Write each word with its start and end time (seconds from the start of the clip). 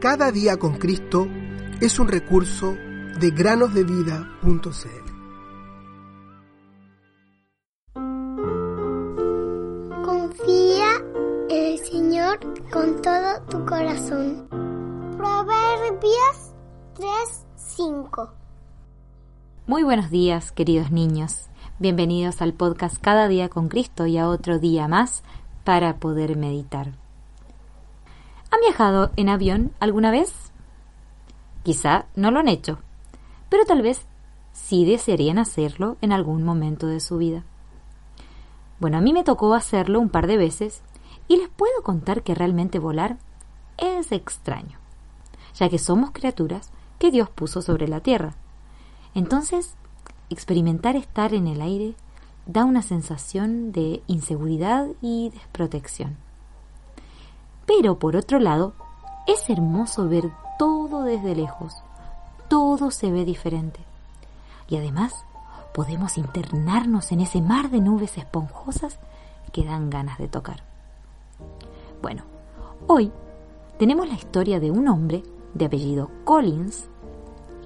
Cada 0.00 0.32
día 0.32 0.56
con 0.56 0.78
Cristo 0.78 1.28
es 1.78 1.98
un 1.98 2.08
recurso 2.08 2.74
de 3.20 3.30
granosdevida.cl. 3.32 4.40
Confía 10.02 10.86
en 11.50 11.66
el 11.66 11.78
Señor 11.80 12.38
con 12.70 13.02
todo 13.02 13.42
tu 13.50 13.66
corazón. 13.66 14.48
Proverbios 15.18 16.54
3:5 16.96 18.30
Muy 19.66 19.82
buenos 19.82 20.08
días, 20.08 20.50
queridos 20.50 20.90
niños. 20.90 21.50
Bienvenidos 21.78 22.40
al 22.40 22.54
podcast 22.54 22.96
Cada 23.02 23.28
día 23.28 23.50
con 23.50 23.68
Cristo 23.68 24.06
y 24.06 24.16
a 24.16 24.30
otro 24.30 24.58
día 24.58 24.88
más 24.88 25.22
para 25.62 25.98
poder 25.98 26.38
meditar. 26.38 26.92
¿Han 28.52 28.60
viajado 28.60 29.12
en 29.16 29.28
avión 29.28 29.72
alguna 29.78 30.10
vez? 30.10 30.50
Quizá 31.62 32.06
no 32.16 32.30
lo 32.30 32.40
han 32.40 32.48
hecho, 32.48 32.78
pero 33.48 33.64
tal 33.64 33.82
vez 33.82 34.06
sí 34.52 34.84
desearían 34.84 35.38
hacerlo 35.38 35.96
en 36.00 36.12
algún 36.12 36.42
momento 36.42 36.86
de 36.86 37.00
su 37.00 37.18
vida. 37.18 37.44
Bueno, 38.80 38.98
a 38.98 39.00
mí 39.00 39.12
me 39.12 39.24
tocó 39.24 39.54
hacerlo 39.54 40.00
un 40.00 40.08
par 40.08 40.26
de 40.26 40.36
veces 40.36 40.82
y 41.28 41.36
les 41.36 41.48
puedo 41.48 41.82
contar 41.82 42.22
que 42.22 42.34
realmente 42.34 42.78
volar 42.78 43.18
es 43.76 44.10
extraño, 44.10 44.78
ya 45.54 45.68
que 45.68 45.78
somos 45.78 46.10
criaturas 46.10 46.72
que 46.98 47.10
Dios 47.10 47.30
puso 47.30 47.62
sobre 47.62 47.86
la 47.86 48.00
tierra. 48.00 48.34
Entonces, 49.14 49.74
experimentar 50.28 50.96
estar 50.96 51.34
en 51.34 51.46
el 51.46 51.60
aire 51.62 51.94
da 52.46 52.64
una 52.64 52.82
sensación 52.82 53.70
de 53.70 54.02
inseguridad 54.06 54.88
y 55.00 55.30
desprotección. 55.30 56.16
Pero 57.78 58.00
por 58.00 58.16
otro 58.16 58.40
lado, 58.40 58.72
es 59.28 59.48
hermoso 59.48 60.08
ver 60.08 60.32
todo 60.58 61.04
desde 61.04 61.36
lejos. 61.36 61.72
Todo 62.48 62.90
se 62.90 63.12
ve 63.12 63.24
diferente. 63.24 63.78
Y 64.68 64.76
además, 64.76 65.24
podemos 65.72 66.18
internarnos 66.18 67.12
en 67.12 67.20
ese 67.20 67.40
mar 67.40 67.70
de 67.70 67.80
nubes 67.80 68.18
esponjosas 68.18 68.98
que 69.52 69.64
dan 69.64 69.88
ganas 69.88 70.18
de 70.18 70.26
tocar. 70.26 70.64
Bueno, 72.02 72.24
hoy 72.88 73.12
tenemos 73.78 74.08
la 74.08 74.14
historia 74.14 74.58
de 74.58 74.72
un 74.72 74.88
hombre 74.88 75.22
de 75.54 75.66
apellido 75.66 76.10
Collins 76.24 76.88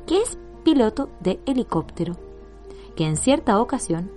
que 0.06 0.20
es 0.20 0.36
piloto 0.64 1.08
de 1.20 1.40
helicóptero, 1.46 2.14
que 2.94 3.06
en 3.06 3.16
cierta 3.16 3.58
ocasión 3.58 4.10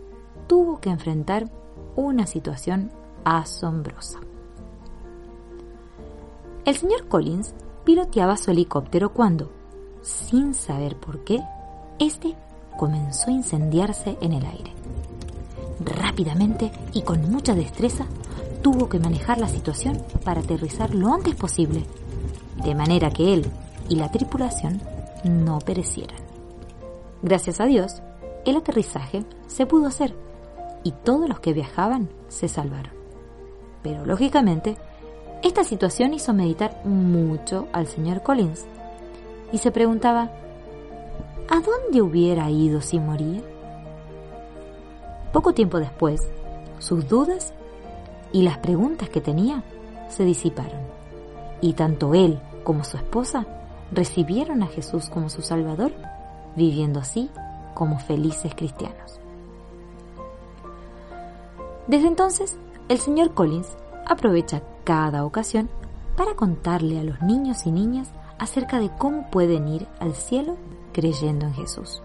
tuvo 0.48 0.82
que 0.82 0.90
enfrentar 0.90 1.50
una 1.96 2.28
situación 2.28 2.92
asombrosa. 3.24 4.20
El 6.68 6.76
señor 6.76 7.08
Collins 7.08 7.54
piloteaba 7.86 8.36
su 8.36 8.52
helicóptero 8.52 9.14
cuando, 9.14 9.50
sin 10.02 10.54
saber 10.54 10.98
por 10.98 11.24
qué, 11.24 11.42
este 11.98 12.36
comenzó 12.78 13.30
a 13.30 13.34
incendiarse 13.34 14.18
en 14.20 14.34
el 14.34 14.46
aire. 14.46 14.74
Rápidamente 15.80 16.74
y 16.92 17.04
con 17.04 17.32
mucha 17.32 17.56
destreza, 17.56 18.06
tuvo 18.62 18.90
que 18.90 19.00
manejar 19.00 19.38
la 19.38 19.48
situación 19.48 20.04
para 20.26 20.42
aterrizar 20.42 20.94
lo 20.94 21.14
antes 21.14 21.36
posible, 21.36 21.86
de 22.62 22.76
manera 22.76 23.12
que 23.12 23.34
él 23.34 23.50
y 23.88 23.96
la 23.96 24.12
tripulación 24.12 24.82
no 25.24 25.60
perecieran. 25.60 26.20
Gracias 27.22 27.62
a 27.62 27.66
Dios, 27.66 28.02
el 28.44 28.58
aterrizaje 28.58 29.24
se 29.48 29.66
pudo 29.68 29.88
hacer 29.88 30.14
y 30.84 30.92
todos 30.92 31.30
los 31.30 31.40
que 31.40 31.54
viajaban 31.54 32.10
se 32.28 32.50
salvaron. 32.50 32.92
Pero 33.84 34.06
lógicamente, 34.06 34.78
esta 35.44 35.64
situación 35.64 36.14
hizo 36.14 36.34
meditar 36.34 36.86
mucho 36.86 37.68
al 37.72 37.88
señor 37.88 38.24
Collins 38.24 38.66
y 39.52 39.60
se 39.60 39.72
preguntaba, 39.72 40.32
¿a 41.50 41.60
dónde 41.60 42.02
hubiera 42.02 42.50
ido 42.50 42.82
si 42.82 43.00
moría? 43.00 43.42
Poco 45.32 45.54
tiempo 45.54 45.80
después, 45.80 46.28
sus 46.80 47.08
dudas 47.08 47.54
y 48.32 48.42
las 48.42 48.58
preguntas 48.58 49.10
que 49.10 49.22
tenía 49.22 49.64
se 50.10 50.26
disiparon, 50.26 50.82
y 51.62 51.74
tanto 51.74 52.14
él 52.14 52.40
como 52.64 52.84
su 52.84 52.98
esposa 52.98 53.46
recibieron 53.92 54.64
a 54.64 54.68
Jesús 54.68 55.10
como 55.10 55.30
su 55.30 55.42
Salvador, 55.42 55.92
viviendo 56.56 57.00
así 57.00 57.30
como 57.74 58.00
felices 58.00 58.54
cristianos. 58.56 59.20
Desde 61.88 62.08
entonces, 62.08 62.58
el 62.90 62.98
señor 62.98 63.34
Collins 63.34 63.78
aprovecha 64.06 64.62
cada 64.88 65.26
ocasión 65.26 65.70
para 66.16 66.36
contarle 66.36 66.98
a 66.98 67.04
los 67.04 67.22
niños 67.22 67.66
y 67.66 67.74
niñas 67.74 68.10
acerca 68.40 68.80
de 68.80 68.90
cómo 68.90 69.30
pueden 69.30 69.68
ir 69.68 69.86
al 70.00 70.16
cielo 70.16 70.56
creyendo 70.94 71.46
en 71.46 71.54
Jesús. 71.54 72.02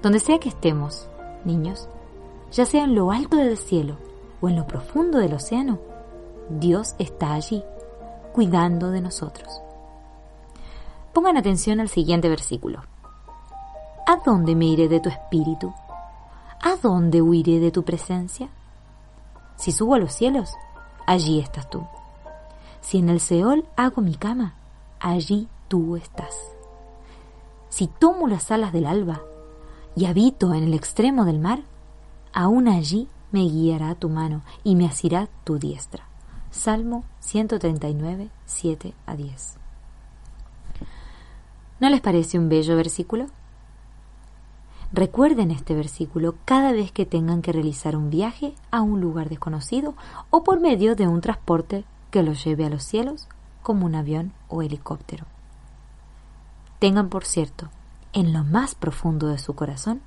Donde 0.00 0.18
sea 0.18 0.38
que 0.38 0.48
estemos, 0.48 1.10
niños, 1.44 1.90
ya 2.52 2.64
sea 2.64 2.84
en 2.84 2.94
lo 2.94 3.12
alto 3.12 3.36
del 3.36 3.58
cielo 3.58 3.98
o 4.40 4.48
en 4.48 4.56
lo 4.56 4.66
profundo 4.66 5.18
del 5.18 5.34
océano, 5.34 5.78
Dios 6.48 6.94
está 6.98 7.34
allí, 7.34 7.62
cuidando 8.32 8.90
de 8.90 9.02
nosotros. 9.02 9.60
Pongan 11.12 11.36
atención 11.36 11.80
al 11.80 11.90
siguiente 11.90 12.30
versículo. 12.30 12.80
¿A 14.06 14.16
dónde 14.24 14.54
me 14.54 14.64
iré 14.64 14.88
de 14.88 15.00
tu 15.00 15.10
espíritu? 15.10 15.74
¿A 16.62 16.76
dónde 16.82 17.20
huiré 17.20 17.60
de 17.60 17.70
tu 17.70 17.82
presencia? 17.82 18.48
Si 19.56 19.70
subo 19.70 19.96
a 19.96 19.98
los 19.98 20.14
cielos, 20.14 20.56
allí 21.10 21.40
estás 21.40 21.68
tú. 21.68 21.84
Si 22.80 22.98
en 22.98 23.08
el 23.08 23.18
Seol 23.18 23.66
hago 23.76 24.00
mi 24.00 24.14
cama, 24.14 24.54
allí 25.00 25.48
tú 25.66 25.96
estás. 25.96 26.36
Si 27.68 27.88
tomo 27.88 28.28
las 28.28 28.52
alas 28.52 28.72
del 28.72 28.86
alba 28.86 29.20
y 29.96 30.04
habito 30.04 30.54
en 30.54 30.62
el 30.62 30.74
extremo 30.74 31.24
del 31.24 31.40
mar, 31.40 31.62
aún 32.32 32.68
allí 32.68 33.08
me 33.32 33.40
guiará 33.40 33.96
tu 33.96 34.08
mano 34.08 34.42
y 34.62 34.76
me 34.76 34.86
asirá 34.86 35.28
tu 35.42 35.58
diestra. 35.58 36.04
Salmo 36.52 37.02
139, 37.18 38.28
7 38.46 38.94
a 39.06 39.16
10. 39.16 39.56
¿No 41.80 41.90
les 41.90 42.00
parece 42.00 42.38
un 42.38 42.48
bello 42.48 42.76
versículo? 42.76 43.26
Recuerden 44.92 45.52
este 45.52 45.74
versículo 45.74 46.34
cada 46.44 46.72
vez 46.72 46.90
que 46.90 47.06
tengan 47.06 47.42
que 47.42 47.52
realizar 47.52 47.96
un 47.96 48.10
viaje 48.10 48.54
a 48.72 48.80
un 48.80 49.00
lugar 49.00 49.28
desconocido 49.28 49.94
o 50.30 50.42
por 50.42 50.58
medio 50.58 50.96
de 50.96 51.06
un 51.06 51.20
transporte 51.20 51.84
que 52.10 52.24
los 52.24 52.44
lleve 52.44 52.66
a 52.66 52.70
los 52.70 52.82
cielos, 52.82 53.28
como 53.62 53.86
un 53.86 53.94
avión 53.94 54.32
o 54.48 54.62
helicóptero. 54.62 55.26
Tengan 56.80 57.08
por 57.08 57.24
cierto, 57.24 57.68
en 58.12 58.32
lo 58.32 58.42
más 58.42 58.74
profundo 58.74 59.28
de 59.28 59.38
su 59.38 59.54
corazón, 59.54 60.00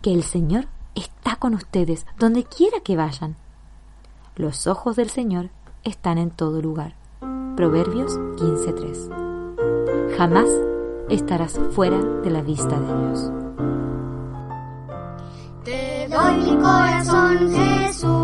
que 0.00 0.12
el 0.12 0.22
Señor 0.22 0.66
está 0.94 1.34
con 1.34 1.54
ustedes 1.54 2.06
donde 2.16 2.44
quiera 2.44 2.78
que 2.80 2.96
vayan. 2.96 3.34
Los 4.36 4.68
ojos 4.68 4.94
del 4.94 5.10
Señor 5.10 5.50
están 5.82 6.18
en 6.18 6.30
todo 6.30 6.62
lugar. 6.62 6.94
Proverbios 7.56 8.16
15:3. 8.36 10.16
Jamás 10.16 10.48
estarás 11.08 11.58
fuera 11.72 11.98
de 11.98 12.30
la 12.30 12.42
vista 12.42 12.78
de 12.78 13.06
Dios 13.06 13.43
doy 16.14 16.36
mi 16.36 16.56
corazón, 16.62 17.52
Jesús. 17.52 18.23